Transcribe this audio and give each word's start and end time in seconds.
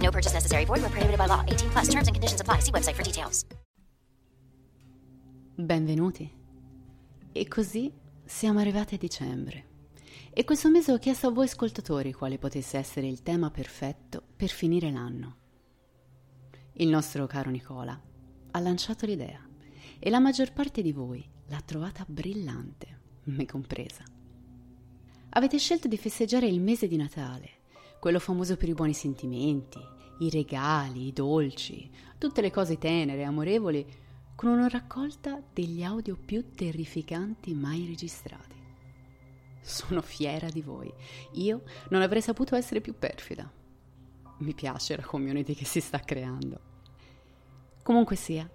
No 0.00 0.10
purchase 0.10 0.34
necessary. 0.34 0.64
Void 0.64 0.80
where 0.80 0.90
prohibited 0.90 1.18
by 1.18 1.26
law. 1.26 1.44
18 1.46 1.70
plus. 1.70 1.88
Terms 1.88 2.08
and 2.08 2.14
conditions 2.14 2.40
apply. 2.40 2.60
See 2.60 2.72
website 2.72 2.94
for 2.94 3.04
details. 3.04 3.44
Benvenuti. 5.54 6.30
E 7.32 7.48
così 7.48 7.92
siamo 8.24 8.60
arrivati 8.60 8.94
a 8.94 8.98
dicembre. 8.98 9.66
E 10.32 10.44
questo 10.44 10.70
mese 10.70 10.92
ho 10.92 10.98
chiesto 10.98 11.26
a 11.26 11.30
voi 11.30 11.44
ascoltatori 11.44 12.12
quale 12.12 12.38
potesse 12.38 12.78
essere 12.78 13.08
il 13.08 13.22
tema 13.22 13.50
perfetto 13.50 14.22
per 14.36 14.48
finire 14.48 14.90
l'anno. 14.90 15.36
Il 16.74 16.88
nostro 16.88 17.26
caro 17.26 17.50
Nicola 17.50 18.00
ha 18.52 18.58
lanciato 18.60 19.06
l'idea 19.06 19.46
e 19.98 20.08
la 20.08 20.18
maggior 20.18 20.52
parte 20.52 20.82
di 20.82 20.92
voi 20.92 21.28
l'ha 21.48 21.60
trovata 21.60 22.06
brillante, 22.08 23.00
me 23.24 23.44
compresa. 23.44 24.04
Avete 25.30 25.58
scelto 25.58 25.88
di 25.88 25.98
festeggiare 25.98 26.46
il 26.46 26.60
mese 26.60 26.86
di 26.86 26.96
Natale, 26.96 27.50
quello 28.00 28.18
famoso 28.18 28.56
per 28.56 28.68
i 28.70 28.74
buoni 28.74 28.94
sentimenti, 28.94 29.78
i 30.20 30.30
regali, 30.30 31.06
i 31.06 31.12
dolci, 31.12 31.88
tutte 32.18 32.40
le 32.40 32.50
cose 32.50 32.78
tenere 32.78 33.20
e 33.20 33.24
amorevoli, 33.24 33.86
con 34.34 34.48
una 34.48 34.68
raccolta 34.68 35.42
degli 35.52 35.82
audio 35.82 36.16
più 36.16 36.50
terrificanti 36.54 37.52
mai 37.52 37.84
registrati. 37.86 38.56
Sono 39.60 40.00
fiera 40.00 40.48
di 40.48 40.62
voi. 40.62 40.90
Io 41.32 41.62
non 41.90 42.00
avrei 42.00 42.22
saputo 42.22 42.56
essere 42.56 42.80
più 42.80 42.94
perfida. 42.98 43.52
Mi 44.38 44.54
piace 44.54 44.96
la 44.96 45.04
community 45.04 45.54
che 45.54 45.66
si 45.66 45.80
sta 45.80 46.00
creando. 46.00 46.58
Comunque 47.82 48.16
sia, 48.16 48.50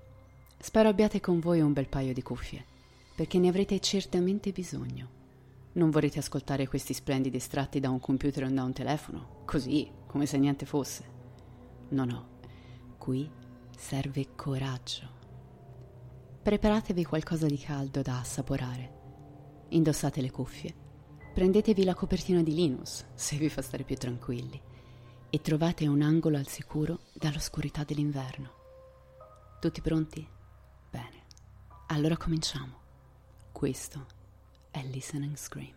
spero 0.58 0.90
abbiate 0.90 1.19
con 1.19 1.40
voi 1.40 1.62
un 1.62 1.72
bel 1.72 1.88
paio 1.88 2.14
di 2.14 2.24
cuffie, 2.24 2.66
perché 3.14 3.38
ne 3.38 3.50
avrete 3.50 3.80
certamente 3.80 4.52
bisogno. 4.52 5.15
Non 5.75 5.90
vorrete 5.90 6.19
ascoltare 6.19 6.68
questi 6.68 6.94
splendidi 6.94 7.36
estratti 7.36 7.81
da 7.81 7.90
un 7.90 8.00
computer 8.00 8.46
o 8.46 8.50
da 8.50 8.63
un 8.63 8.72
telefono, 8.72 9.41
così, 9.44 9.91
come 10.08 10.25
se 10.25 10.38
niente 10.38 10.66
fosse. 10.66 11.03
No, 11.90 12.06
no, 12.06 12.28
qui 12.97 13.30
serve 13.78 14.36
coraggio. 14.36 15.12
Preparatevi 16.41 17.03
qualcosa 17.03 17.47
di 17.47 17.58
caldo 17.58 18.02
da 18.02 18.19
assaporare. 18.19 18.94
Indossate 19.69 20.22
le 20.22 20.31
cuffie. 20.31 20.75
Prendetevi 21.34 21.84
la 21.84 21.94
copertina 21.94 22.42
di 22.42 22.53
Linus, 22.53 23.06
se 23.13 23.36
vi 23.36 23.50
fa 23.50 23.62
stare 23.62 23.84
più 23.84 23.97
tranquilli, 23.97 24.62
e 25.30 25.42
trovate 25.42 25.88
un 25.88 26.02
angolo 26.02 26.38
al 26.38 26.47
sicuro 26.47 27.00
dall'oscurità 27.13 27.84
dell'inverno. 27.84 28.52
Tutti 29.59 29.81
pronti? 29.81 30.25
Bene. 30.90 31.24
Allora 31.88 32.16
cominciamo. 32.16 32.84
Questo 33.52 34.15
è 34.75 34.84
Listen 34.91 35.31
Scream. 35.36 35.74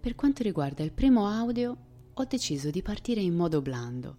Per 0.00 0.14
quanto 0.16 0.42
riguarda 0.42 0.82
il 0.82 0.92
primo 0.92 1.28
audio, 1.28 1.76
ho 2.12 2.24
deciso 2.24 2.70
di 2.70 2.82
partire 2.82 3.20
in 3.20 3.36
modo 3.36 3.62
blando, 3.62 4.16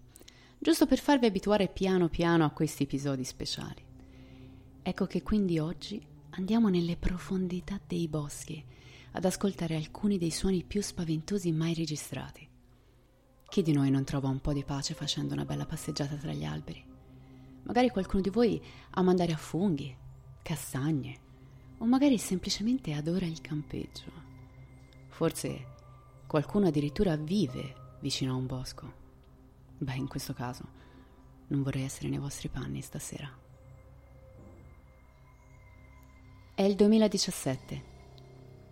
giusto 0.62 0.86
per 0.86 1.00
farvi 1.00 1.26
abituare 1.26 1.70
piano 1.70 2.08
piano 2.08 2.46
a 2.46 2.52
questi 2.52 2.84
episodi 2.84 3.24
speciali. 3.24 3.84
Ecco 4.84 5.08
che 5.08 5.24
quindi 5.24 5.58
oggi 5.58 6.00
andiamo 6.32 6.70
nelle 6.70 6.98
profondità 6.98 7.82
dei 7.88 8.08
boschi 8.08 8.64
ad 9.14 9.26
ascoltare 9.26 9.76
alcuni 9.76 10.20
dei 10.20 10.30
suoni 10.30 10.64
più 10.64 10.84
spaventosi 10.84 11.52
mai 11.52 11.74
registrati. 11.74 12.48
Chi 13.50 13.64
di 13.64 13.72
noi 13.74 13.90
non 13.90 14.04
trova 14.04 14.28
un 14.28 14.40
po' 14.40 14.54
di 14.54 14.64
pace 14.64 14.94
facendo 14.94 15.34
una 15.34 15.46
bella 15.46 15.66
passeggiata 15.66 16.16
tra 16.16 16.32
gli 16.32 16.46
alberi? 16.46 16.86
Magari 17.64 17.90
qualcuno 17.90 18.22
di 18.22 18.30
voi 18.30 18.62
ama 18.92 19.10
andare 19.10 19.34
a 19.34 19.38
funghi, 19.38 19.94
castagne, 20.44 21.20
o 21.80 21.86
magari 21.86 22.20
semplicemente 22.20 22.94
adora 22.94 23.26
il 23.26 23.42
campeggio. 23.42 24.12
Forse 25.08 25.66
qualcuno 26.28 26.68
addirittura 26.68 27.16
vive 27.16 27.98
vicino 28.00 28.34
a 28.34 28.36
un 28.36 28.46
bosco. 28.46 29.01
Beh, 29.82 29.96
in 29.96 30.08
questo 30.08 30.34
caso 30.34 30.64
non 31.48 31.64
vorrei 31.64 31.82
essere 31.82 32.08
nei 32.08 32.20
vostri 32.20 32.50
panni 32.50 32.82
stasera. 32.82 33.28
È 36.54 36.62
il 36.62 36.76
2017 36.76 37.84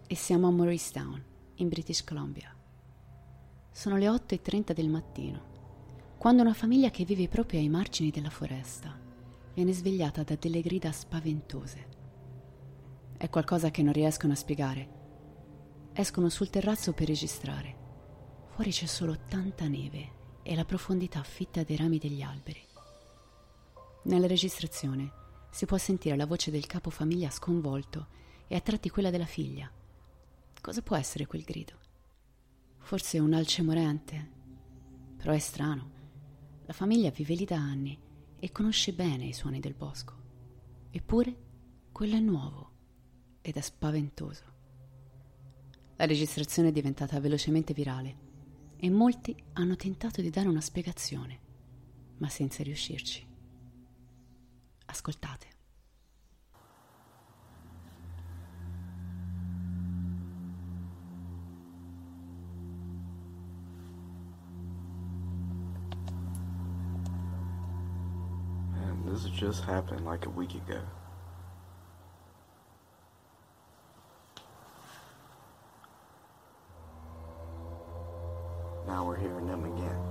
e 0.06 0.16
siamo 0.16 0.48
a 0.48 0.52
Morristown, 0.52 1.24
in 1.56 1.68
British 1.68 2.04
Columbia. 2.04 2.56
Sono 3.72 3.98
le 3.98 4.06
8.30 4.06 4.72
del 4.72 4.88
mattino, 4.88 6.14
quando 6.20 6.44
una 6.44 6.54
famiglia 6.54 6.92
che 6.92 7.06
vive 7.06 7.28
proprio 7.28 7.60
ai 7.60 7.70
margini 7.70 8.12
della 8.12 8.30
foresta 8.30 8.96
viene 9.56 9.74
svegliata 9.74 10.22
da 10.22 10.36
delle 10.36 10.62
grida 10.62 10.92
spaventose. 10.92 11.88
È 13.18 13.28
qualcosa 13.30 13.72
che 13.72 13.82
non 13.82 13.94
riescono 13.94 14.34
a 14.34 14.36
spiegare. 14.36 14.90
Escono 15.92 16.30
sul 16.30 16.52
terrazzo 16.52 16.94
per 16.94 17.08
registrare. 17.08 17.78
Fuori 18.50 18.70
c'è 18.70 18.86
solo 18.86 19.18
tanta 19.28 19.68
neve 19.68 20.18
e 20.50 20.56
la 20.56 20.66
profondità 20.66 21.22
fitta 21.22 21.62
dei 21.62 21.76
rami 21.76 22.00
degli 22.00 22.24
alberi. 22.24 22.60
Nella 24.06 24.26
registrazione 24.26 25.12
si 25.52 25.68
può 25.68 25.78
sentire 25.78 26.16
la 26.16 26.26
voce 26.26 26.50
del 26.50 26.66
capofamiglia 26.66 27.30
sconvolto 27.30 28.08
e 28.48 28.56
a 28.56 28.60
tratti 28.60 28.90
quella 28.90 29.12
della 29.12 29.28
figlia. 29.28 29.72
Cosa 30.60 30.82
può 30.82 30.96
essere 30.96 31.28
quel 31.28 31.44
grido? 31.44 31.74
Forse 32.80 33.20
un 33.20 33.34
alce 33.34 33.62
morente? 33.62 34.32
Però 35.18 35.34
è 35.34 35.38
strano. 35.38 35.92
La 36.66 36.74
famiglia 36.74 37.12
vive 37.12 37.36
lì 37.36 37.46
da 37.46 37.58
anni 37.58 37.96
e 38.40 38.52
conosce 38.52 38.92
bene 38.94 39.26
i 39.26 39.34
suoni 39.34 39.60
del 39.60 39.76
bosco. 39.76 40.16
Eppure 40.90 41.36
quello 41.92 42.16
è 42.16 42.20
nuovo 42.20 42.72
ed 43.42 43.56
è 43.56 43.62
spaventoso. 43.62 44.46
La 45.98 46.08
registrazione 46.08 46.70
è 46.70 46.72
diventata 46.72 47.20
velocemente 47.20 47.72
virale 47.72 48.29
e 48.80 48.90
molti 48.90 49.36
hanno 49.54 49.76
tentato 49.76 50.22
di 50.22 50.30
dare 50.30 50.48
una 50.48 50.62
spiegazione, 50.62 51.40
ma 52.18 52.30
senza 52.30 52.64
riuscirci. 52.64 53.28
ascoltate. 54.90 55.48
Man, 68.74 69.06
this 69.06 69.26
just 69.26 69.64
happened 69.64 70.06
like 70.06 70.26
a 70.26 70.30
week 70.30 70.56
ago. 70.56 70.82
Hearing 79.20 79.48
them 79.48 79.66
again. 79.66 80.10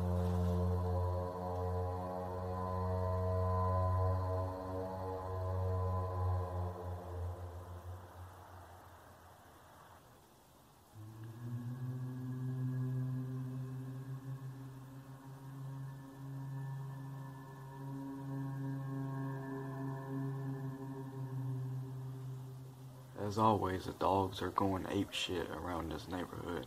As 23.26 23.36
always, 23.36 23.84
the 23.84 23.92
dogs 23.92 24.40
are 24.40 24.50
going 24.50 24.86
ape 24.90 25.12
shit 25.12 25.50
around 25.50 25.92
this 25.92 26.08
neighborhood. 26.08 26.66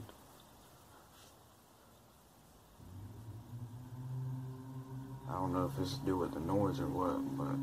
I 5.32 5.36
don't 5.36 5.54
know 5.54 5.72
if 5.74 5.82
it's 5.82 5.98
to 5.98 6.06
do 6.06 6.18
with 6.18 6.34
the 6.34 6.42
noise 6.42 6.82
or 6.82 6.88
what, 6.88 7.38
but 7.38 7.56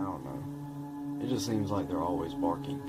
I 0.00 0.04
don't 0.04 0.24
know. 0.24 1.24
It 1.24 1.28
just 1.28 1.46
seems 1.46 1.70
like 1.70 1.86
they're 1.86 2.02
always 2.02 2.34
barking. 2.34 2.80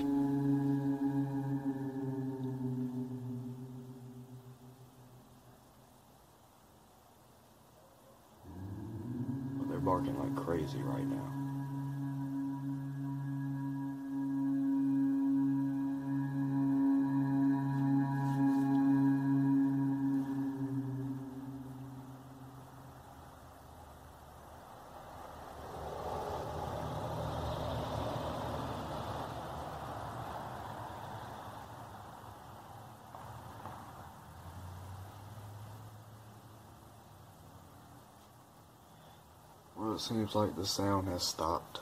Well, 39.92 39.98
it 39.98 40.04
seems 40.04 40.34
like 40.34 40.56
the 40.56 40.64
sound 40.64 41.06
has 41.08 41.22
stopped. 41.22 41.80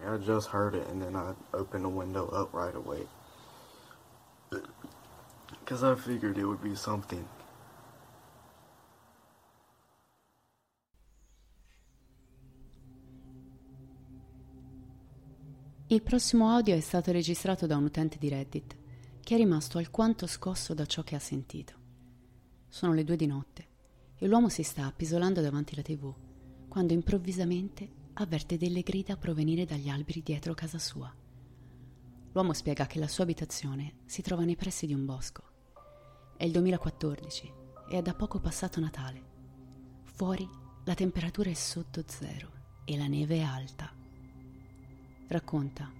I 0.00 0.16
just 0.18 0.50
heard 0.50 0.76
it 0.76 0.86
and 0.86 1.02
then 1.02 1.16
I 1.16 1.34
opened 1.52 1.84
the 1.84 1.88
window 1.88 2.28
up 2.28 2.54
right 2.54 2.74
away. 2.74 3.08
Because 5.58 5.82
I 5.82 5.96
figured 5.96 6.38
it 6.38 6.44
would 6.44 6.62
be 6.62 6.76
something. 6.76 7.26
Il 15.88 16.02
prossimo 16.02 16.50
audio 16.50 16.76
è 16.76 16.80
stato 16.80 17.10
registrato 17.10 17.66
da 17.66 17.76
un 17.76 17.84
utente 17.84 18.18
di 18.18 18.28
Reddit 18.28 18.76
che 19.20 19.34
è 19.34 19.36
rimasto 19.36 19.78
alquanto 19.78 20.28
scosso 20.28 20.74
da 20.74 20.86
ciò 20.86 21.02
che 21.02 21.16
ha 21.16 21.20
sentito. 21.20 21.74
Sono 22.68 22.92
le 22.92 23.02
due 23.02 23.16
di 23.16 23.26
notte 23.26 23.69
e 24.22 24.26
l'uomo 24.26 24.50
si 24.50 24.62
sta 24.62 24.84
appisolando 24.84 25.40
davanti 25.40 25.72
alla 25.72 25.82
tv 25.82 26.14
quando 26.68 26.92
improvvisamente 26.92 27.88
avverte 28.14 28.58
delle 28.58 28.82
grida 28.82 29.16
provenire 29.16 29.64
dagli 29.64 29.88
alberi 29.88 30.22
dietro 30.22 30.52
casa 30.52 30.78
sua. 30.78 31.12
L'uomo 32.32 32.52
spiega 32.52 32.86
che 32.86 32.98
la 32.98 33.08
sua 33.08 33.24
abitazione 33.24 33.94
si 34.04 34.20
trova 34.20 34.44
nei 34.44 34.56
pressi 34.56 34.86
di 34.86 34.92
un 34.92 35.06
bosco. 35.06 35.42
È 36.36 36.44
il 36.44 36.52
2014 36.52 37.52
e 37.90 37.98
è 37.98 38.02
da 38.02 38.14
poco 38.14 38.38
passato 38.38 38.78
Natale. 38.78 39.22
Fuori 40.02 40.48
la 40.84 40.94
temperatura 40.94 41.48
è 41.48 41.54
sotto 41.54 42.04
zero 42.06 42.50
e 42.84 42.96
la 42.98 43.06
neve 43.06 43.36
è 43.36 43.40
alta. 43.40 43.90
Racconta 45.28 45.90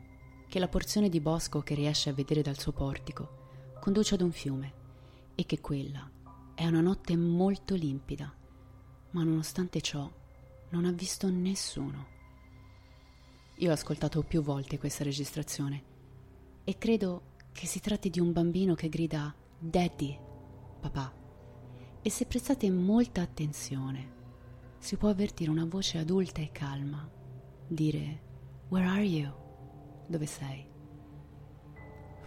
che 0.47 0.59
la 0.59 0.69
porzione 0.69 1.09
di 1.09 1.21
bosco 1.21 1.63
che 1.63 1.75
riesce 1.75 2.11
a 2.11 2.13
vedere 2.15 2.43
dal 2.43 2.59
suo 2.59 2.73
portico 2.73 3.75
conduce 3.81 4.15
ad 4.15 4.21
un 4.21 4.31
fiume 4.31 4.75
e 5.35 5.47
che 5.47 5.61
quella 5.61 6.09
è 6.61 6.67
una 6.67 6.83
notte 6.83 7.17
molto 7.17 7.75
limpida, 7.75 8.31
ma 9.13 9.23
nonostante 9.23 9.81
ciò 9.81 10.07
non 10.69 10.85
ha 10.85 10.93
visto 10.93 11.31
nessuno. 11.31 12.07
Io 13.57 13.71
ho 13.71 13.73
ascoltato 13.73 14.23
più 14.23 14.43
volte 14.43 14.79
questa 14.79 15.03
registrazione 15.03 15.83
e 16.63 16.77
credo 16.77 17.37
che 17.53 17.65
si 17.65 17.81
tratti 17.81 18.11
di 18.11 18.21
un 18.21 18.33
bambino 18.33 18.75
che 18.75 18.91
grida 18.91 19.35
Daddy, 19.59 20.19
papà. 20.81 21.11
E 22.03 22.11
se 22.11 22.27
prestate 22.27 22.71
molta 22.71 23.23
attenzione, 23.23 24.13
si 24.77 24.99
può 24.99 25.09
avvertire 25.09 25.51
una 25.51 25.65
voce 25.65 25.97
adulta 25.97 26.43
e 26.43 26.53
calma 26.53 27.11
dire 27.69 28.21
Where 28.69 28.87
are 28.87 29.03
you? 29.03 29.33
Dove 30.07 30.27
sei? 30.27 30.70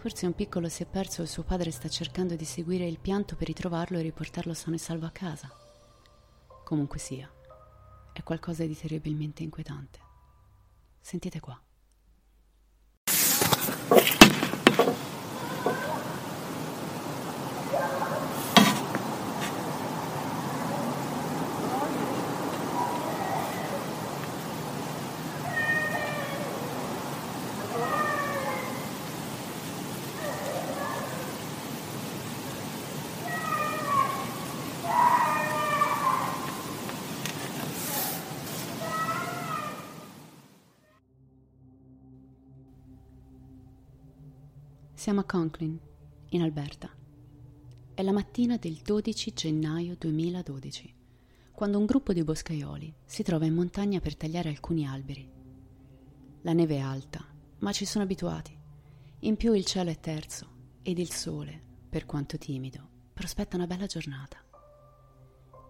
Forse 0.04 0.26
un 0.26 0.34
piccolo 0.34 0.68
si 0.68 0.82
è 0.82 0.86
perso 0.86 1.22
e 1.22 1.26
suo 1.26 1.44
padre 1.44 1.70
sta 1.70 1.88
cercando 1.88 2.36
di 2.36 2.44
seguire 2.44 2.86
il 2.86 2.98
pianto 2.98 3.36
per 3.36 3.46
ritrovarlo 3.46 3.96
e 3.96 4.02
riportarlo 4.02 4.52
sano 4.52 4.76
e 4.76 4.78
salvo 4.78 5.06
a 5.06 5.10
casa. 5.10 5.50
Comunque 6.62 6.98
sia, 6.98 7.26
è 8.12 8.22
qualcosa 8.22 8.66
di 8.66 8.76
terribilmente 8.76 9.42
inquietante. 9.42 9.98
Sentite 11.00 11.40
qua. 11.40 11.58
Siamo 44.96 45.20
a 45.20 45.24
Conklin, 45.24 45.76
in 46.30 46.40
Alberta. 46.40 46.88
È 47.92 48.00
la 48.00 48.12
mattina 48.12 48.56
del 48.56 48.76
12 48.76 49.32
gennaio 49.32 49.96
2012, 49.98 50.94
quando 51.50 51.78
un 51.78 51.84
gruppo 51.84 52.12
di 52.12 52.22
boscaioli 52.22 52.94
si 53.04 53.24
trova 53.24 53.44
in 53.44 53.54
montagna 53.54 53.98
per 53.98 54.16
tagliare 54.16 54.50
alcuni 54.50 54.86
alberi. 54.86 55.28
La 56.42 56.52
neve 56.52 56.76
è 56.76 56.78
alta, 56.78 57.26
ma 57.58 57.72
ci 57.72 57.84
sono 57.84 58.04
abituati. 58.04 58.56
In 59.20 59.36
più 59.36 59.52
il 59.52 59.64
cielo 59.64 59.90
è 59.90 59.98
terzo 59.98 60.48
ed 60.82 61.00
il 61.00 61.10
sole, 61.10 61.60
per 61.90 62.06
quanto 62.06 62.38
timido, 62.38 62.88
prospetta 63.12 63.56
una 63.56 63.66
bella 63.66 63.86
giornata. 63.86 64.38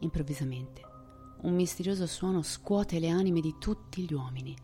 Improvvisamente, 0.01 0.83
un 1.41 1.55
misterioso 1.55 2.07
suono 2.07 2.43
scuote 2.43 2.99
le 2.99 3.09
anime 3.09 3.41
di 3.41 3.57
tutti 3.59 4.03
gli 4.03 4.13
uomini, 4.13 4.55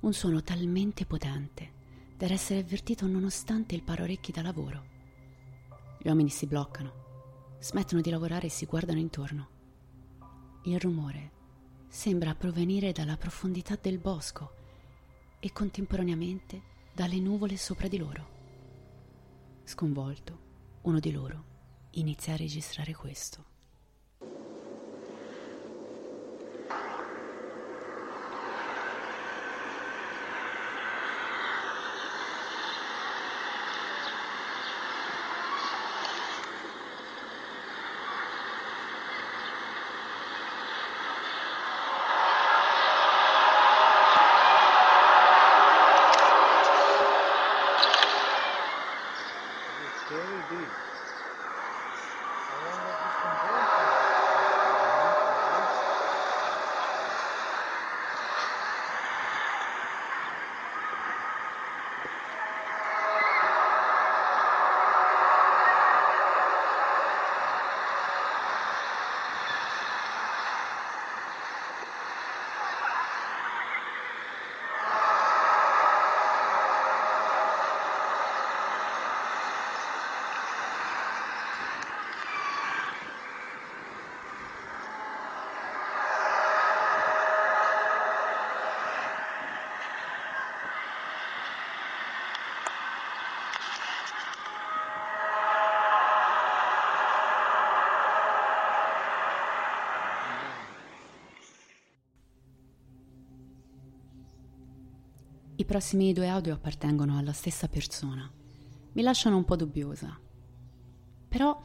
un 0.00 0.12
suono 0.12 0.42
talmente 0.42 1.06
potente 1.06 1.80
da 2.26 2.34
essere 2.34 2.60
avvertito 2.60 3.06
nonostante 3.08 3.74
il 3.74 3.82
paraorecchi 3.82 4.30
da 4.30 4.42
lavoro. 4.42 4.84
Gli 5.98 6.06
uomini 6.06 6.30
si 6.30 6.46
bloccano, 6.46 7.56
smettono 7.58 8.00
di 8.00 8.10
lavorare 8.10 8.46
e 8.46 8.50
si 8.50 8.64
guardano 8.64 9.00
intorno. 9.00 9.48
Il 10.64 10.78
rumore 10.78 11.30
sembra 11.88 12.36
provenire 12.36 12.92
dalla 12.92 13.16
profondità 13.16 13.76
del 13.80 13.98
bosco 13.98 14.54
e 15.40 15.52
contemporaneamente 15.52 16.62
dalle 16.94 17.18
nuvole 17.18 17.56
sopra 17.56 17.88
di 17.88 17.98
loro. 17.98 18.28
Sconvolto, 19.64 20.38
uno 20.82 21.00
di 21.00 21.10
loro 21.10 21.44
inizia 21.92 22.34
a 22.34 22.36
registrare 22.36 22.94
questo. 22.94 23.51
Prossimi 105.72 106.12
due 106.12 106.28
audio 106.28 106.52
appartengono 106.52 107.16
alla 107.16 107.32
stessa 107.32 107.66
persona. 107.66 108.30
Mi 108.92 109.00
lasciano 109.00 109.38
un 109.38 109.46
po' 109.46 109.56
dubbiosa. 109.56 110.20
Però 111.28 111.58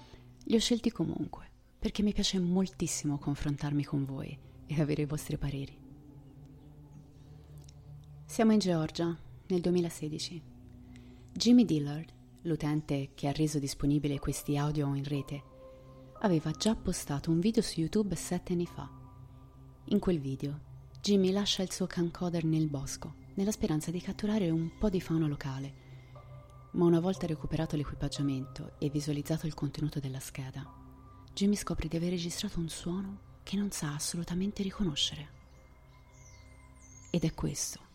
li 0.46 0.56
ho 0.56 0.60
scelti 0.60 0.92
comunque, 0.92 1.52
perché 1.78 2.04
mi 2.04 2.14
piace 2.14 2.40
moltissimo 2.40 3.18
confrontarmi 3.18 3.84
con 3.84 4.06
voi 4.06 4.40
e 4.66 4.82
avere 4.82 5.02
i 5.02 5.06
vostri 5.06 5.38
pareri. 5.38 5.78
Siamo 8.24 8.54
in 8.54 8.60
Georgia, 8.60 9.14
nel 9.48 9.60
2016. 9.60 10.42
Jimmy 11.34 11.66
Dillard, 11.66 12.10
l'utente 12.44 13.10
che 13.14 13.28
ha 13.28 13.34
reso 13.34 13.60
disponibile 13.60 14.20
questi 14.20 14.56
audio 14.58 14.96
in 14.96 15.04
rete, 15.04 15.44
aveva 16.22 16.52
già 16.52 16.78
postato 16.78 17.30
un 17.30 17.42
video 17.42 17.62
su 17.62 17.82
YouTube 17.82 18.16
sette 18.16 18.54
anni 18.54 18.68
fa. 18.68 18.90
In 19.90 20.00
quel 20.00 20.22
video, 20.22 20.62
Jimmy 21.02 21.32
lascia 21.32 21.62
il 21.62 21.74
suo 21.74 21.88
camcorder 21.88 22.46
nel 22.46 22.68
bosco, 22.68 23.26
nella 23.38 23.52
speranza 23.52 23.92
di 23.92 24.02
catturare 24.02 24.50
un 24.50 24.78
po' 24.78 24.90
di 24.90 25.00
fauna 25.00 25.28
locale. 25.28 25.86
Ma 26.72 26.86
una 26.86 27.00
volta 27.00 27.26
recuperato 27.26 27.76
l'equipaggiamento 27.76 28.74
e 28.80 28.90
visualizzato 28.90 29.48
il 29.48 29.54
contenuto 29.54 30.00
della 30.00 30.20
scheda, 30.20 30.66
Jimmy 31.34 31.56
scopre 31.56 31.88
di 31.88 31.96
aver 31.96 32.10
registrato 32.10 32.60
un 32.60 32.68
suono 32.68 33.20
che 33.44 33.56
non 33.56 33.72
sa 33.72 33.94
assolutamente 33.94 34.64
riconoscere. 34.64 35.36
Ed 37.12 37.24
è 37.24 37.34
questo 37.34 37.87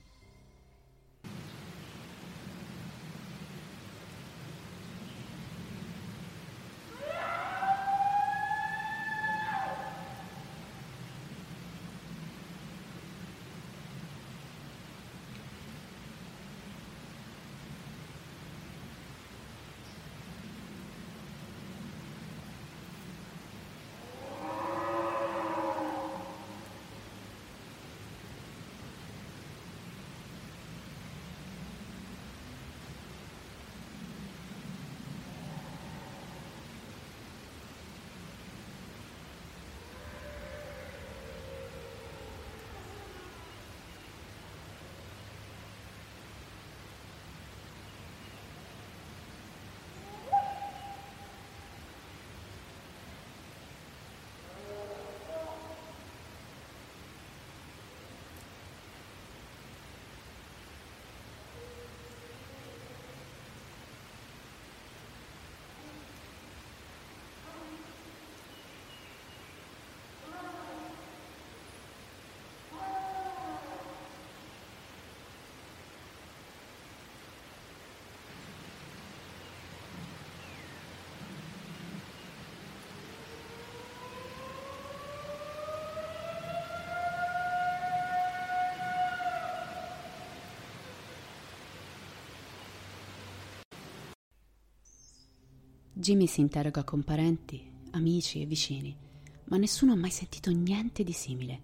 Jimmy 95.95 96.27
si 96.27 96.41
interroga 96.41 96.85
con 96.85 97.05
parenti, 97.05 97.71
amici 97.91 98.41
e 98.41 98.47
vicini, 98.47 98.97
ma 99.45 99.59
nessuno 99.59 99.93
ha 99.93 99.97
mai 99.97 100.11
sentito 100.11 100.51
niente 100.51 101.05
di 101.05 101.13
simile. 101.13 101.61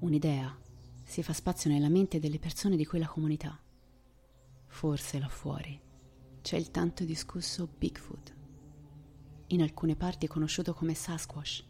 Un'idea 0.00 0.58
si 1.04 1.22
fa 1.22 1.32
spazio 1.32 1.70
nella 1.70 1.88
mente 1.88 2.18
delle 2.18 2.40
persone 2.40 2.76
di 2.76 2.84
quella 2.84 3.06
comunità. 3.06 3.56
Forse 4.66 5.20
là 5.20 5.28
fuori 5.28 5.80
c'è 6.42 6.56
il 6.56 6.72
tanto 6.72 7.04
discusso 7.04 7.68
Bigfoot, 7.78 8.34
in 9.48 9.62
alcune 9.62 9.94
parti 9.94 10.26
conosciuto 10.26 10.74
come 10.74 10.94
Sasquatch. 10.94 11.64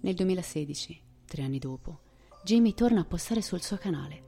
Nel 0.00 0.14
2016, 0.14 1.00
tre 1.26 1.42
anni 1.44 1.60
dopo, 1.60 2.00
Jimmy 2.42 2.74
torna 2.74 3.02
a 3.02 3.04
postare 3.04 3.40
sul 3.40 3.62
suo 3.62 3.76
canale. 3.76 4.26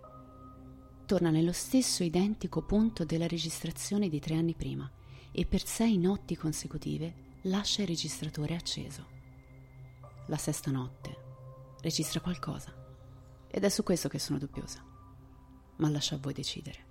Torna 1.05 1.31
nello 1.31 1.53
stesso 1.53 2.05
identico 2.05 2.63
punto 2.63 3.05
della 3.05 3.27
registrazione 3.27 4.09
di 4.09 4.21
tre 4.21 4.37
anni 4.37 4.55
prima 4.55 4.89
e 5.33 5.47
per 5.47 5.65
sei 5.65 5.97
notti 5.99 6.37
consecutive 6.37 7.39
lascia 7.43 7.83
il 7.83 7.89
registratore 7.89 8.55
acceso. 8.55 9.07
La 10.27 10.37
sesta 10.37 10.71
notte 10.71 11.77
registra 11.81 12.21
qualcosa 12.21 12.75
ed 13.49 13.65
è 13.65 13.69
su 13.69 13.83
questo 13.83 14.09
che 14.09 14.19
sono 14.19 14.39
dubbiosa, 14.39 14.85
ma 15.77 15.89
lascio 15.89 16.15
a 16.15 16.19
voi 16.19 16.33
decidere. 16.33 16.90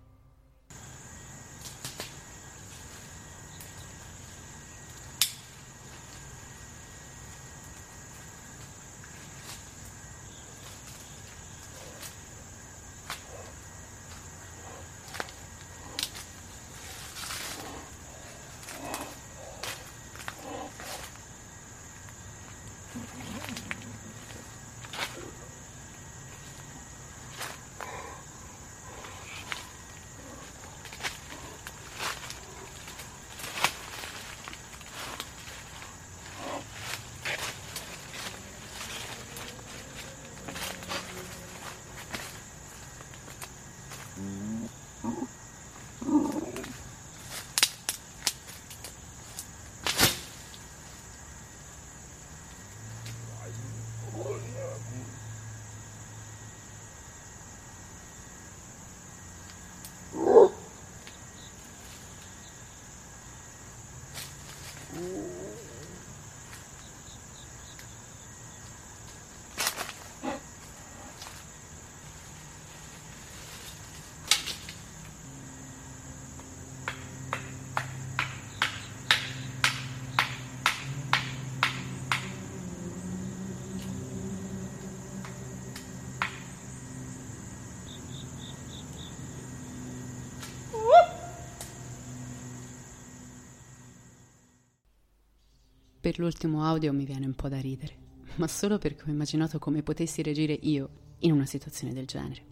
Per 96.10 96.18
l'ultimo 96.18 96.64
audio 96.64 96.92
mi 96.92 97.06
viene 97.06 97.28
un 97.28 97.36
po' 97.36 97.50
da 97.50 97.60
ridere, 97.60 97.96
ma 98.38 98.48
solo 98.48 98.80
perché 98.80 99.04
ho 99.04 99.12
immaginato 99.12 99.60
come 99.60 99.84
potessi 99.84 100.24
reagire 100.24 100.54
io 100.54 100.90
in 101.20 101.32
una 101.32 101.46
situazione 101.46 101.94
del 101.94 102.08
genere. 102.08 102.44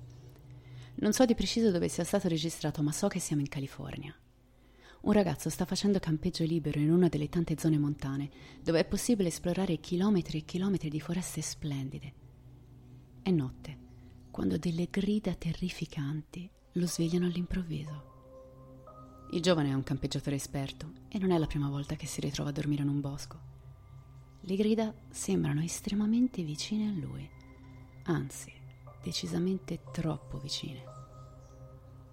Non 0.98 1.12
so 1.12 1.26
di 1.26 1.34
preciso 1.34 1.72
dove 1.72 1.88
sia 1.88 2.04
stato 2.04 2.28
registrato, 2.28 2.84
ma 2.84 2.92
so 2.92 3.08
che 3.08 3.18
siamo 3.18 3.42
in 3.42 3.48
California. 3.48 4.16
Un 5.02 5.12
ragazzo 5.12 5.50
sta 5.50 5.66
facendo 5.66 5.98
campeggio 5.98 6.44
libero 6.44 6.80
in 6.80 6.92
una 6.92 7.08
delle 7.08 7.30
tante 7.30 7.56
zone 7.58 7.80
montane, 7.80 8.30
dove 8.62 8.82
è 8.82 8.86
possibile 8.86 9.30
esplorare 9.30 9.80
chilometri 9.80 10.38
e 10.38 10.46
chilometri 10.46 10.90
di 10.90 11.00
foreste 11.00 11.42
splendide. 11.42 12.14
È 13.24 13.32
notte, 13.32 13.78
quando 14.30 14.60
delle 14.60 14.88
grida 14.92 15.34
terrificanti 15.34 16.48
lo 16.74 16.86
svegliano 16.86 17.26
all'improvviso. 17.26 18.17
Il 19.32 19.42
giovane 19.42 19.70
è 19.70 19.74
un 19.74 19.84
campeggiatore 19.84 20.38
esperto 20.38 20.92
e 21.10 21.20
non 21.20 21.32
è 21.32 21.38
la 21.38 21.48
prima 21.48 21.70
volta 21.70 21.96
che 21.96 22.08
si 22.08 22.22
ritrova 22.22 22.50
a 22.50 22.54
dormire 22.54 22.84
in 22.84 22.88
un 22.88 23.02
bosco. 23.02 23.38
Le 24.40 24.56
grida 24.56 24.94
sembrano 25.10 25.62
estremamente 25.62 26.44
vicine 26.44 26.88
a 26.88 26.94
lui, 26.94 27.30
anzi, 28.04 28.54
decisamente 29.04 29.82
troppo 29.92 30.38
vicine. 30.38 30.82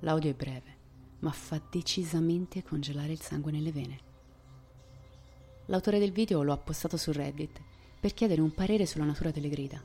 L'audio 0.01 0.31
è 0.31 0.35
breve, 0.35 0.77
ma 1.21 1.31
fa 1.31 1.63
decisamente 1.71 2.65
congelare 2.65 3.13
il 3.13 3.21
sangue 3.21 3.53
nelle 3.53 3.71
vene. 3.71 4.01
L'autore 5.67 6.01
del 6.01 6.11
video 6.11 6.43
lo 6.43 6.53
ha 6.53 6.59
postato 6.59 6.97
su 6.97 7.13
Reddit 7.13 7.63
per 8.01 8.13
chiedere 8.13 8.41
un 8.41 8.53
parere 8.53 8.87
sulla 8.87 9.05
natura 9.05 9.31
delle 9.31 9.49
grida. 9.49 9.81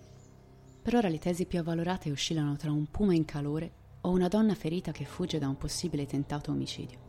Per 0.81 0.95
ora 0.95 1.09
le 1.09 1.19
tesi 1.19 1.45
più 1.45 1.59
avvalorate 1.59 2.09
oscillano 2.09 2.57
tra 2.57 2.71
un 2.71 2.89
puma 2.89 3.13
in 3.13 3.25
calore 3.25 3.71
o 4.01 4.09
una 4.09 4.27
donna 4.27 4.55
ferita 4.55 4.91
che 4.91 5.05
fugge 5.05 5.37
da 5.37 5.47
un 5.47 5.57
possibile 5.57 6.07
tentato 6.07 6.49
omicidio. 6.49 7.08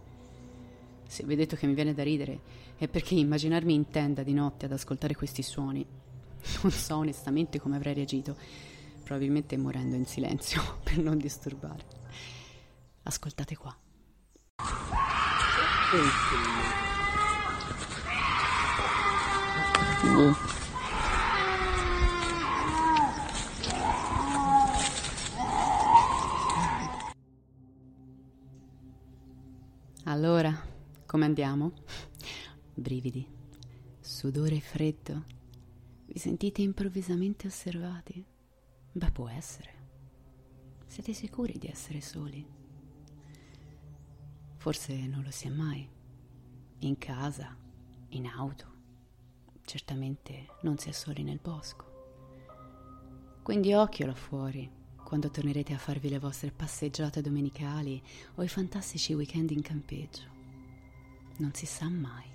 Se 1.11 1.25
vi 1.25 1.33
ho 1.33 1.37
detto 1.37 1.57
che 1.57 1.67
mi 1.67 1.75
viene 1.75 1.93
da 1.93 2.05
ridere 2.05 2.39
è 2.77 2.87
perché 2.87 3.17
immaginarmi 3.17 3.75
in 3.75 3.89
tenda 3.89 4.23
di 4.23 4.33
notte 4.33 4.67
ad 4.67 4.73
ascoltare 4.73 5.17
questi 5.17 5.43
suoni, 5.43 5.85
non 6.63 6.71
so 6.71 6.99
onestamente 6.99 7.59
come 7.59 7.75
avrei 7.75 7.95
reagito, 7.95 8.37
probabilmente 9.03 9.57
morendo 9.57 9.97
in 9.97 10.07
silenzio 10.07 10.63
per 10.85 10.99
non 10.99 11.19
disturbare. 11.19 11.85
Ascoltate 13.03 13.57
qua. 13.57 13.77
Allora, 30.05 30.69
come 31.11 31.25
andiamo? 31.25 31.73
Brividi, 32.73 33.27
sudore 33.99 34.61
freddo. 34.61 35.25
Vi 36.07 36.17
sentite 36.21 36.63
improvvisamente 36.63 37.49
osservati? 37.49 38.25
Beh, 38.93 39.11
può 39.11 39.29
essere. 39.29 39.75
Siete 40.87 41.13
sicuri 41.13 41.59
di 41.59 41.67
essere 41.67 42.01
soli? 42.01 42.47
Forse 44.59 44.95
non 45.09 45.25
lo 45.25 45.33
si 45.33 45.49
è 45.49 45.51
mai. 45.51 45.85
In 46.79 46.97
casa, 46.97 47.57
in 48.11 48.27
auto. 48.27 48.67
Certamente 49.65 50.59
non 50.63 50.79
si 50.79 50.91
è 50.91 50.93
soli 50.93 51.25
nel 51.25 51.41
bosco. 51.43 51.87
Quindi 53.43 53.75
occhio 53.75 54.07
là 54.07 54.15
fuori 54.15 54.71
quando 55.03 55.29
tornerete 55.29 55.73
a 55.73 55.79
farvi 55.79 56.09
le 56.09 56.21
vostre 56.21 56.53
passeggiate 56.53 57.21
domenicali 57.21 58.01
o 58.37 58.45
i 58.45 58.49
fantastici 58.49 59.13
weekend 59.13 59.51
in 59.51 59.63
campeggio. 59.63 60.39
Non 61.41 61.55
si 61.55 61.65
sa 61.65 61.89
mai. 61.89 62.29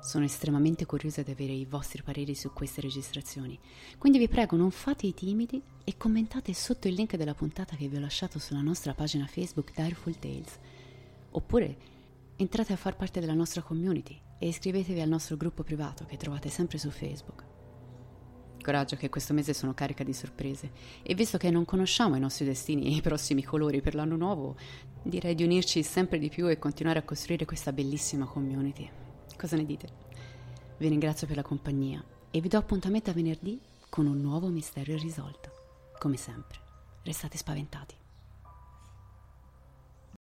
Sono 0.00 0.24
estremamente 0.24 0.86
curiosa 0.86 1.22
di 1.22 1.32
avere 1.32 1.52
i 1.52 1.64
vostri 1.64 2.00
pareri 2.00 2.36
su 2.36 2.52
queste 2.52 2.80
registrazioni, 2.80 3.58
quindi 3.98 4.18
vi 4.18 4.28
prego 4.28 4.54
non 4.54 4.70
fate 4.70 5.08
i 5.08 5.12
timidi 5.12 5.60
e 5.82 5.96
commentate 5.96 6.54
sotto 6.54 6.86
il 6.86 6.94
link 6.94 7.16
della 7.16 7.34
puntata 7.34 7.74
che 7.74 7.88
vi 7.88 7.96
ho 7.96 8.00
lasciato 8.00 8.38
sulla 8.38 8.60
nostra 8.60 8.94
pagina 8.94 9.26
Facebook 9.26 9.72
Direful 9.74 10.16
Tales. 10.16 10.58
Oppure 11.32 11.76
entrate 12.36 12.72
a 12.72 12.76
far 12.76 12.94
parte 12.94 13.18
della 13.18 13.34
nostra 13.34 13.62
community 13.62 14.16
e 14.38 14.46
iscrivetevi 14.46 15.00
al 15.00 15.08
nostro 15.08 15.36
gruppo 15.36 15.64
privato 15.64 16.04
che 16.04 16.16
trovate 16.16 16.50
sempre 16.50 16.78
su 16.78 16.90
Facebook 16.90 17.54
coraggio 18.66 18.96
che 18.96 19.08
questo 19.08 19.32
mese 19.32 19.54
sono 19.54 19.74
carica 19.74 20.02
di 20.02 20.12
sorprese 20.12 20.72
e 21.04 21.14
visto 21.14 21.38
che 21.38 21.50
non 21.50 21.64
conosciamo 21.64 22.16
i 22.16 22.20
nostri 22.20 22.44
destini 22.44 22.86
e 22.86 22.96
i 22.96 23.00
prossimi 23.00 23.44
colori 23.44 23.80
per 23.80 23.94
l'anno 23.94 24.16
nuovo, 24.16 24.56
direi 25.08 25.34
di 25.34 25.44
unirci 25.44 25.82
sempre 25.82 26.18
di 26.18 26.28
più 26.28 26.48
e 26.48 26.58
continuare 26.58 26.98
a 26.98 27.02
costruire 27.02 27.44
questa 27.44 27.72
bellissima 27.72 28.26
community. 28.26 28.88
Cosa 29.36 29.56
ne 29.56 29.64
dite? 29.64 29.88
Vi 30.78 30.88
ringrazio 30.88 31.26
per 31.26 31.36
la 31.36 31.42
compagnia 31.42 32.04
e 32.30 32.40
vi 32.40 32.48
do 32.48 32.58
appuntamento 32.58 33.10
a 33.10 33.14
venerdì 33.14 33.60
con 33.88 34.06
un 34.06 34.20
nuovo 34.20 34.48
mistero 34.48 34.92
irrisolto. 34.92 35.50
Come 35.98 36.16
sempre, 36.16 36.58
restate 37.02 37.38
spaventati. 37.38 37.94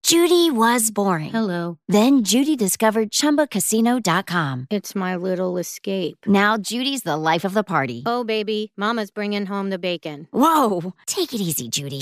Judy 0.06 0.52
was 0.52 0.92
boring. 0.92 1.32
Hello. 1.32 1.80
Then 1.88 2.22
Judy 2.22 2.56
discovered 2.56 3.10
ChumbaCasino.com. 3.10 4.68
It's 4.70 4.94
my 4.94 5.16
little 5.16 5.58
escape. 5.58 6.28
Now 6.28 6.58
Judy's 6.58 7.02
the 7.02 7.18
life 7.18 7.44
of 7.44 7.56
the 7.56 7.64
party. 7.64 8.04
Oh, 8.06 8.24
baby, 8.24 8.72
Mama's 8.78 9.10
bringing 9.10 9.48
home 9.48 9.72
the 9.72 9.80
bacon. 9.80 10.28
Whoa! 10.32 10.94
Take 11.08 11.34
it 11.34 11.42
easy, 11.42 11.70
Judy. 11.70 12.02